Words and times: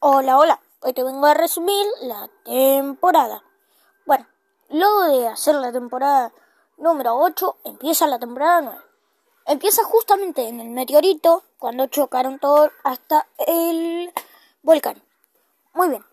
Hola, 0.00 0.38
hola. 0.38 0.60
Hoy 0.82 0.92
te 0.92 1.02
vengo 1.02 1.26
a 1.26 1.34
resumir 1.34 1.84
la 2.02 2.30
temporada. 2.44 3.42
Bueno, 4.06 4.28
luego 4.68 5.06
de 5.06 5.26
hacer 5.26 5.56
la 5.56 5.72
temporada 5.72 6.32
número 6.76 7.16
8, 7.16 7.56
empieza 7.64 8.06
la 8.06 8.20
temporada 8.20 8.60
9. 8.60 8.78
Empieza 9.46 9.82
justamente 9.82 10.46
en 10.46 10.60
el 10.60 10.68
meteorito, 10.68 11.42
cuando 11.58 11.88
chocaron 11.88 12.38
todos 12.38 12.70
hasta 12.84 13.26
el 13.44 14.12
volcán. 14.62 15.02
Muy 15.74 15.88
bien. 15.88 16.04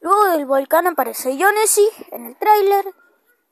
Luego 0.00 0.24
del 0.30 0.44
volcán 0.44 0.88
aparece 0.88 1.38
Jonesy 1.40 1.88
en 2.10 2.26
el 2.26 2.36
tráiler. 2.36 2.92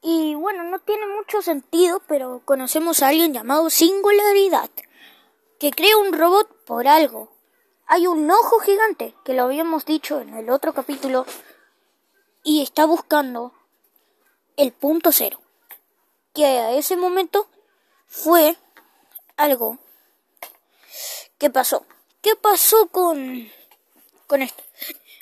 Y 0.00 0.34
bueno, 0.34 0.64
no 0.64 0.80
tiene 0.80 1.07
mucho 1.07 1.43
sentido, 1.43 2.02
pero 2.09 2.43
conocemos 2.45 3.04
a 3.04 3.09
alguien 3.09 3.32
llamado 3.32 3.70
Singularidad, 3.70 4.70
que 5.61 5.70
crea 5.70 5.96
un 5.96 6.12
robot 6.12 6.64
por 6.64 6.89
algo 6.89 7.32
hay 7.93 8.06
un 8.06 8.30
ojo 8.30 8.59
gigante, 8.61 9.14
que 9.22 9.34
lo 9.34 9.43
habíamos 9.43 9.84
dicho 9.84 10.22
en 10.22 10.32
el 10.32 10.48
otro 10.48 10.72
capítulo, 10.72 11.26
y 12.43 12.62
está 12.62 12.86
buscando 12.86 13.53
el 14.57 14.72
punto 14.72 15.12
cero, 15.12 15.43
que 16.32 16.46
a 16.46 16.72
ese 16.72 16.96
momento 16.96 17.46
fue 18.07 18.57
algo 19.36 19.79
¿Qué 21.36 21.50
pasó. 21.50 21.84
¿Qué 22.22 22.34
pasó 22.34 22.86
con, 22.86 23.50
con 24.26 24.40
esto? 24.40 24.64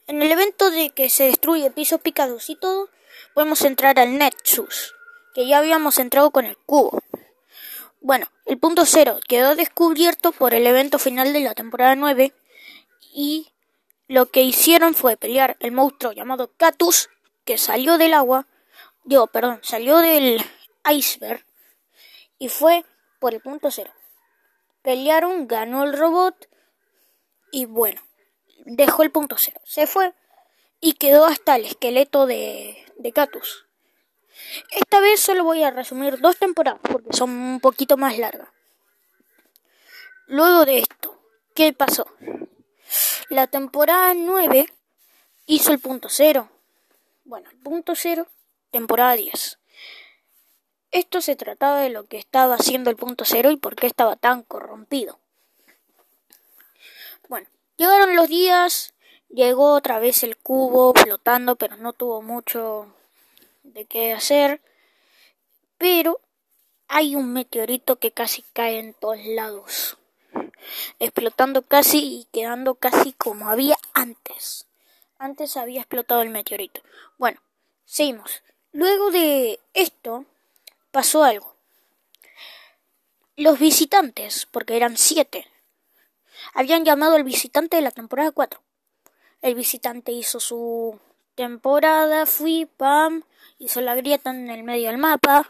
En 0.06 0.22
el 0.22 0.30
evento 0.30 0.70
de 0.70 0.90
que 0.90 1.10
se 1.10 1.24
destruye 1.24 1.72
pisos 1.72 2.00
picados 2.00 2.50
y 2.50 2.54
todo, 2.54 2.88
podemos 3.34 3.62
entrar 3.62 3.98
al 3.98 4.16
Nexus, 4.16 4.94
que 5.34 5.48
ya 5.48 5.58
habíamos 5.58 5.98
entrado 5.98 6.30
con 6.30 6.44
el 6.44 6.56
cubo. 6.56 7.02
Bueno, 8.00 8.28
el 8.46 8.58
punto 8.58 8.86
cero 8.86 9.18
quedó 9.26 9.56
descubierto 9.56 10.30
por 10.30 10.54
el 10.54 10.68
evento 10.68 11.00
final 11.00 11.32
de 11.32 11.40
la 11.40 11.54
temporada 11.54 11.96
9 11.96 12.32
y 13.12 13.52
lo 14.08 14.26
que 14.26 14.42
hicieron 14.42 14.94
fue 14.94 15.16
pelear 15.16 15.56
el 15.60 15.72
monstruo 15.72 16.12
llamado 16.12 16.52
Catus, 16.56 17.10
que 17.44 17.58
salió 17.58 17.98
del 17.98 18.14
agua, 18.14 18.46
digo, 19.04 19.26
perdón, 19.28 19.60
salió 19.62 19.98
del 19.98 20.42
iceberg 20.90 21.44
y 22.38 22.48
fue 22.48 22.84
por 23.18 23.34
el 23.34 23.40
punto 23.40 23.70
cero. 23.70 23.92
Pelearon, 24.82 25.46
ganó 25.46 25.84
el 25.84 25.96
robot 25.96 26.48
y 27.52 27.66
bueno, 27.66 28.00
dejó 28.64 29.02
el 29.02 29.10
punto 29.10 29.36
cero. 29.38 29.60
Se 29.64 29.86
fue 29.86 30.14
y 30.80 30.94
quedó 30.94 31.26
hasta 31.26 31.56
el 31.56 31.66
esqueleto 31.66 32.26
de, 32.26 32.84
de 32.96 33.12
Catus. 33.12 33.66
Esta 34.70 35.00
vez 35.00 35.20
solo 35.20 35.44
voy 35.44 35.62
a 35.62 35.70
resumir 35.70 36.18
dos 36.18 36.36
temporadas 36.36 36.80
porque 36.82 37.12
son 37.12 37.30
un 37.30 37.60
poquito 37.60 37.96
más 37.96 38.18
largas. 38.18 38.48
Luego 40.26 40.64
de 40.64 40.78
esto, 40.78 41.20
¿qué 41.54 41.72
pasó? 41.72 42.06
La 43.30 43.46
temporada 43.46 44.12
9 44.12 44.66
hizo 45.46 45.70
el 45.70 45.78
punto 45.78 46.08
cero. 46.10 46.50
Bueno, 47.22 47.48
el 47.48 47.58
punto 47.58 47.94
cero, 47.94 48.26
temporada 48.72 49.14
10. 49.14 49.60
Esto 50.90 51.20
se 51.20 51.36
trataba 51.36 51.78
de 51.78 51.90
lo 51.90 52.08
que 52.08 52.18
estaba 52.18 52.56
haciendo 52.56 52.90
el 52.90 52.96
punto 52.96 53.24
cero 53.24 53.52
y 53.52 53.56
por 53.56 53.76
qué 53.76 53.86
estaba 53.86 54.16
tan 54.16 54.42
corrompido. 54.42 55.20
Bueno, 57.28 57.46
llegaron 57.76 58.16
los 58.16 58.26
días, 58.26 58.94
llegó 59.28 59.74
otra 59.74 60.00
vez 60.00 60.24
el 60.24 60.36
cubo 60.36 60.92
flotando, 60.92 61.54
pero 61.54 61.76
no 61.76 61.92
tuvo 61.92 62.22
mucho 62.22 62.92
de 63.62 63.84
qué 63.84 64.12
hacer. 64.12 64.60
Pero 65.78 66.18
hay 66.88 67.14
un 67.14 67.32
meteorito 67.32 68.00
que 68.00 68.10
casi 68.10 68.42
cae 68.52 68.80
en 68.80 68.92
todos 68.92 69.24
lados 69.24 69.99
explotando 70.98 71.62
casi 71.62 71.98
y 71.98 72.26
quedando 72.32 72.74
casi 72.74 73.12
como 73.12 73.48
había 73.48 73.76
antes. 73.94 74.66
Antes 75.18 75.56
había 75.56 75.80
explotado 75.80 76.22
el 76.22 76.30
meteorito. 76.30 76.80
Bueno, 77.18 77.40
seguimos. 77.84 78.42
Luego 78.72 79.10
de 79.10 79.60
esto 79.74 80.24
pasó 80.90 81.24
algo. 81.24 81.54
Los 83.36 83.58
visitantes, 83.58 84.46
porque 84.50 84.76
eran 84.76 84.96
siete, 84.96 85.46
habían 86.54 86.84
llamado 86.84 87.16
al 87.16 87.24
visitante 87.24 87.76
de 87.76 87.82
la 87.82 87.90
temporada 87.90 88.32
4. 88.32 88.60
El 89.42 89.54
visitante 89.54 90.12
hizo 90.12 90.40
su 90.40 90.98
temporada, 91.34 92.26
fui, 92.26 92.66
pam, 92.66 93.22
hizo 93.58 93.80
la 93.80 93.94
grieta 93.94 94.30
en 94.30 94.50
el 94.50 94.62
medio 94.62 94.88
del 94.88 94.98
mapa. 94.98 95.48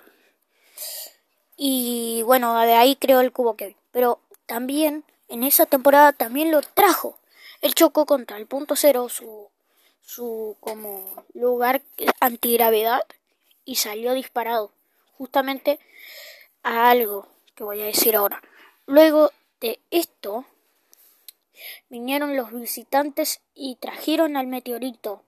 Y 1.57 2.23
bueno, 2.25 2.59
de 2.61 2.75
ahí 2.75 2.97
creó 2.97 3.21
el 3.21 3.33
cubo 3.33 3.57
Kevin. 3.57 3.77
Pero 3.91 4.21
también 4.51 5.05
en 5.29 5.45
esa 5.45 5.65
temporada 5.65 6.13
también 6.13 6.51
lo 6.51 6.61
trajo. 6.61 7.21
Él 7.61 7.73
chocó 7.73 8.05
contra 8.05 8.37
el 8.37 8.47
punto 8.47 8.75
cero, 8.75 9.09
su, 9.09 9.49
su 10.03 10.57
como 10.59 11.25
lugar 11.35 11.83
antigravedad, 12.19 13.03
y 13.65 13.77
salió 13.77 14.13
disparado 14.13 14.73
justamente 15.17 15.79
a 16.65 16.91
algo 16.91 17.29
que 17.55 17.63
voy 17.63 17.81
a 17.81 17.85
decir 17.85 18.17
ahora. 18.17 18.43
Luego 18.87 19.31
de 19.61 19.79
esto, 19.93 20.45
vinieron 21.89 22.35
los 22.35 22.51
visitantes 22.51 23.43
y 23.55 23.77
trajeron 23.77 24.37
al 24.37 24.49
meteorito 24.49 25.23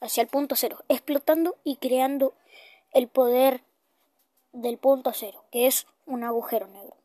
hacia 0.00 0.22
el 0.22 0.28
punto 0.28 0.54
cero, 0.54 0.84
explotando 0.88 1.56
y 1.64 1.74
creando 1.78 2.34
el 2.92 3.08
poder 3.08 3.62
del 4.52 4.78
punto 4.78 5.10
cero, 5.12 5.42
que 5.50 5.66
es 5.66 5.88
un 6.06 6.22
agujero 6.22 6.68
negro. 6.68 6.99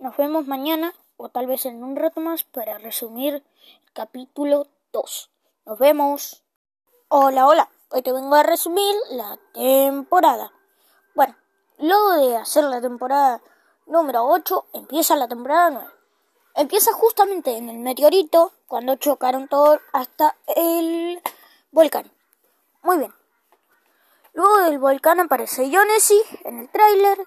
Nos 0.00 0.16
vemos 0.16 0.46
mañana 0.46 0.94
o 1.18 1.28
tal 1.28 1.46
vez 1.46 1.66
en 1.66 1.84
un 1.84 1.94
rato 1.94 2.20
más 2.20 2.42
para 2.42 2.78
resumir 2.78 3.34
el 3.34 3.92
capítulo 3.92 4.66
2. 4.92 5.30
Nos 5.66 5.78
vemos. 5.78 6.42
Hola, 7.08 7.46
hola. 7.46 7.68
Hoy 7.90 8.00
te 8.00 8.10
vengo 8.10 8.34
a 8.34 8.42
resumir 8.42 8.94
la 9.10 9.38
temporada. 9.52 10.54
Bueno, 11.14 11.36
luego 11.76 12.12
de 12.12 12.34
hacer 12.38 12.64
la 12.64 12.80
temporada 12.80 13.42
número 13.84 14.24
8, 14.24 14.68
empieza 14.72 15.16
la 15.16 15.28
temporada 15.28 15.68
9. 15.68 15.90
Empieza 16.54 16.94
justamente 16.94 17.58
en 17.58 17.68
el 17.68 17.78
meteorito, 17.80 18.52
cuando 18.68 18.96
chocaron 18.96 19.48
todos 19.48 19.80
hasta 19.92 20.34
el 20.56 21.20
volcán. 21.72 22.10
Muy 22.82 22.96
bien. 22.96 23.12
Luego 24.32 24.60
del 24.60 24.78
volcán 24.78 25.20
aparece 25.20 25.70
Jonesy 25.70 26.22
en 26.44 26.60
el 26.60 26.70
tráiler 26.70 27.18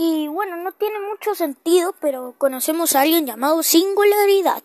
y 0.00 0.28
bueno, 0.28 0.56
no 0.56 0.70
tiene 0.70 1.00
mucho 1.00 1.34
sentido, 1.34 1.92
pero 2.00 2.36
conocemos 2.38 2.94
a 2.94 3.00
alguien 3.00 3.26
llamado 3.26 3.64
Singularidad, 3.64 4.62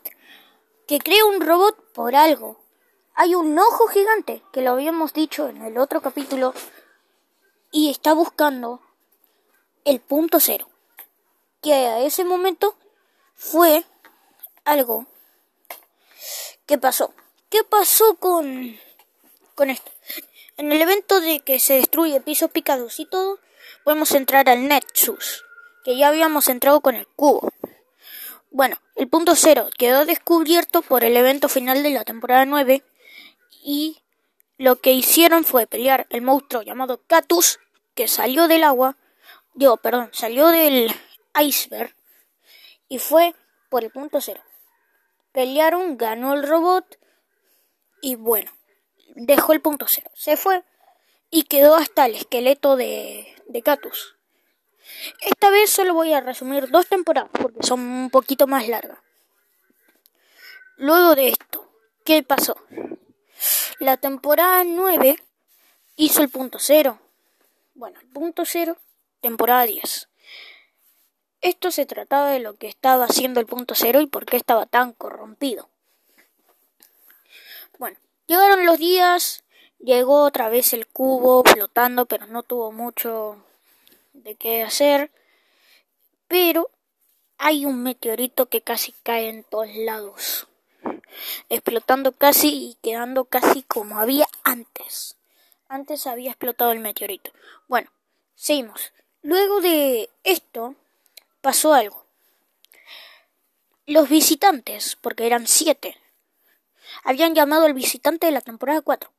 que 0.85 0.99
crea 0.99 1.25
un 1.25 1.41
robot 1.41 1.91
por 1.91 2.15
algo. 2.15 2.63
Hay 3.15 3.33
un 3.33 3.57
ojo 3.57 3.87
gigante, 3.87 4.43
que 4.53 4.61
lo 4.61 4.69
habíamos 4.69 5.11
dicho 5.11 5.49
en 5.49 5.63
el 5.63 5.79
otro 5.79 6.01
capítulo, 6.03 6.53
y 7.71 7.89
está 7.89 8.13
buscando 8.13 8.79
el 9.85 9.99
punto 10.01 10.39
cero, 10.39 10.69
que 11.63 11.73
a 11.73 12.01
ese 12.01 12.23
momento 12.25 12.75
fue 13.33 13.85
algo 14.65 15.07
¿Qué 16.67 16.77
pasó. 16.77 17.11
¿Qué 17.49 17.63
pasó 17.63 18.15
con, 18.15 18.79
con 19.55 19.71
esto? 19.71 19.91
En 20.57 20.71
el 20.71 20.79
evento 20.79 21.19
de 21.19 21.39
que 21.39 21.59
se 21.59 21.73
destruye 21.73 22.21
pisos 22.21 22.51
picados 22.51 22.99
y 22.99 23.05
todo, 23.05 23.39
podemos 23.83 24.11
entrar 24.11 24.49
al 24.49 24.67
Nexus, 24.67 25.45
que 25.83 25.97
ya 25.97 26.07
habíamos 26.07 26.47
entrado 26.47 26.81
con 26.81 26.95
el 26.95 27.07
cubo. 27.07 27.51
Bueno, 28.51 28.77
el 28.95 29.07
punto 29.07 29.35
cero 29.35 29.69
quedó 29.77 30.05
descubierto 30.05 30.81
por 30.81 31.03
el 31.03 31.17
evento 31.17 31.49
final 31.49 31.83
de 31.83 31.89
la 31.89 32.03
temporada 32.03 32.45
9 32.45 32.83
y 33.63 34.03
lo 34.57 34.79
que 34.79 34.91
hicieron 34.91 35.43
fue 35.43 35.67
pelear 35.67 36.05
el 36.09 36.21
monstruo 36.21 36.61
llamado 36.61 37.01
Catus, 37.07 37.59
que 37.95 38.07
salió 38.07 38.47
del 38.47 38.63
agua, 38.63 38.97
digo, 39.55 39.77
perdón, 39.77 40.09
salió 40.13 40.47
del 40.47 40.93
iceberg 41.39 41.95
y 42.87 42.99
fue 42.99 43.35
por 43.69 43.83
el 43.83 43.91
punto 43.91 44.21
cero. 44.21 44.41
Pelearon, 45.31 45.97
ganó 45.97 46.35
el 46.35 46.47
robot 46.47 46.99
y 48.01 48.15
bueno, 48.15 48.51
dejó 49.15 49.53
el 49.53 49.61
punto 49.61 49.87
cero. 49.87 50.11
Se 50.13 50.37
fue 50.37 50.63
y 51.31 51.43
quedó 51.43 51.75
hasta 51.75 52.05
el 52.05 52.13
esqueleto 52.13 52.75
de, 52.75 53.33
de 53.53 53.61
Catus. 53.61 54.17
Esta 55.21 55.49
vez 55.49 55.69
solo 55.69 55.93
voy 55.93 56.11
a 56.11 56.19
resumir 56.19 56.69
dos 56.69 56.87
temporadas 56.87 57.29
porque 57.31 57.65
son 57.65 57.79
un 57.79 58.09
poquito 58.09 58.47
más 58.47 58.67
largas. 58.67 58.99
Luego 60.75 61.15
de 61.15 61.29
esto, 61.29 61.71
¿qué 62.03 62.23
pasó? 62.23 62.57
La 63.79 63.97
temporada 63.97 64.63
9 64.65 65.17
hizo 65.95 66.21
el 66.21 66.29
punto 66.29 66.57
cero. 66.59 66.99
Bueno, 67.75 67.99
el 68.01 68.07
punto 68.07 68.43
cero, 68.45 68.77
temporada 69.21 69.63
10. 69.63 70.09
Esto 71.41 71.71
se 71.71 71.85
trataba 71.85 72.29
de 72.31 72.39
lo 72.39 72.55
que 72.55 72.67
estaba 72.67 73.05
haciendo 73.05 73.39
el 73.39 73.45
punto 73.45 73.75
cero 73.75 74.01
y 74.01 74.07
por 74.07 74.25
qué 74.25 74.37
estaba 74.37 74.65
tan 74.65 74.93
corrompido. 74.93 75.69
Bueno, 77.77 77.97
llegaron 78.27 78.65
los 78.65 78.79
días 78.79 79.42
Llegó 79.83 80.23
otra 80.23 80.47
vez 80.47 80.71
el 80.71 80.87
cubo 80.87 81.43
flotando, 81.43 82.05
pero 82.05 82.25
no 82.27 82.41
tuvo 82.41 82.71
mucho 82.71 83.35
de 84.13 84.35
qué 84.35 84.63
hacer. 84.63 85.11
Pero 86.29 86.69
hay 87.37 87.65
un 87.65 87.83
meteorito 87.83 88.45
que 88.45 88.61
casi 88.61 88.93
cae 89.03 89.27
en 89.27 89.43
todos 89.43 89.67
lados. 89.75 90.47
explotando 91.49 92.13
casi 92.13 92.47
y 92.47 92.77
quedando 92.81 93.25
casi 93.25 93.61
como 93.63 93.99
había 93.99 94.25
antes. 94.43 95.17
Antes 95.67 96.07
había 96.07 96.31
explotado 96.31 96.71
el 96.71 96.79
meteorito. 96.79 97.31
Bueno, 97.67 97.91
seguimos. 98.35 98.93
Luego 99.21 99.59
de 99.59 100.09
esto 100.23 100.75
pasó 101.41 101.73
algo. 101.73 102.05
Los 103.85 104.07
visitantes, 104.07 104.95
porque 105.01 105.27
eran 105.27 105.45
siete, 105.45 105.97
habían 107.03 107.35
llamado 107.35 107.65
al 107.65 107.73
visitante 107.73 108.27
de 108.27 108.31
la 108.31 108.41
temporada 108.41 108.81
4. 108.81 109.11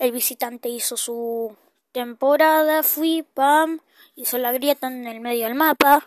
El 0.00 0.12
visitante 0.12 0.70
hizo 0.70 0.96
su 0.96 1.54
temporada, 1.92 2.82
fui, 2.82 3.22
pam, 3.22 3.80
hizo 4.16 4.38
la 4.38 4.50
grieta 4.50 4.86
en 4.86 5.06
el 5.06 5.20
medio 5.20 5.44
del 5.44 5.54
mapa. 5.54 6.06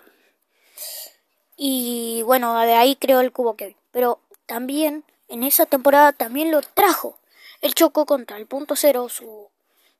Y 1.55 2.23
bueno, 2.23 2.59
de 2.61 2.73
ahí 2.73 2.95
creó 2.95 3.21
el 3.21 3.31
cubo 3.31 3.55
Kevin. 3.55 3.77
Pero 3.91 4.19
también, 4.47 5.03
en 5.27 5.43
esa 5.43 5.67
temporada 5.67 6.11
también 6.11 6.49
lo 6.49 6.61
trajo. 6.61 7.19
Él 7.61 7.75
chocó 7.75 8.07
contra 8.07 8.37
el 8.37 8.47
punto 8.47 8.75
cero, 8.75 9.09
su, 9.09 9.49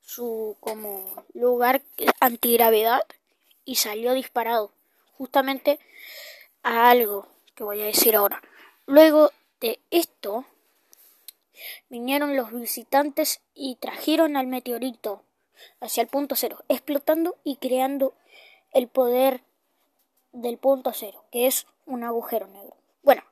su 0.01 0.57
como 0.59 1.23
lugar 1.35 1.83
antigravedad, 2.19 3.03
y 3.63 3.75
salió 3.75 4.13
disparado. 4.13 4.71
Justamente 5.19 5.79
a 6.63 6.89
algo 6.89 7.27
que 7.53 7.63
voy 7.63 7.79
a 7.81 7.85
decir 7.85 8.15
ahora. 8.15 8.41
Luego 8.87 9.31
de 9.61 9.79
esto, 9.91 10.45
vinieron 11.89 12.35
los 12.35 12.51
visitantes 12.51 13.41
y 13.53 13.75
trajeron 13.75 14.37
al 14.37 14.47
meteorito 14.47 15.23
hacia 15.79 16.01
el 16.01 16.07
punto 16.07 16.35
cero, 16.35 16.63
explotando 16.67 17.35
y 17.43 17.57
creando 17.57 18.13
el 18.71 18.87
poder 18.87 19.41
del 20.31 20.57
punto 20.57 20.91
cero, 20.93 21.23
que 21.31 21.47
es 21.47 21.67
un 21.85 22.03
agujero 22.03 22.47
negro. 22.47 22.75
Bueno, 23.03 23.23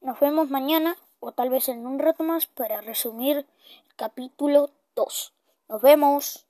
nos 0.00 0.18
vemos 0.20 0.50
mañana 0.50 0.96
o 1.20 1.32
tal 1.32 1.50
vez 1.50 1.68
en 1.68 1.86
un 1.86 1.98
rato 1.98 2.22
más 2.22 2.46
para 2.46 2.80
resumir 2.80 3.38
el 3.38 3.96
capítulo 3.96 4.70
2. 4.94 5.32
Nos 5.68 5.82
vemos. 5.82 6.45